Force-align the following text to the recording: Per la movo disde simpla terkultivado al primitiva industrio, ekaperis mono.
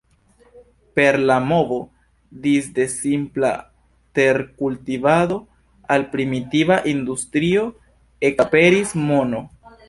Per 0.99 1.17
la 1.31 1.35
movo 1.49 1.75
disde 2.45 2.87
simpla 2.93 3.51
terkultivado 4.21 5.37
al 5.97 6.07
primitiva 6.17 6.81
industrio, 6.95 7.69
ekaperis 8.33 8.97
mono. 9.05 9.45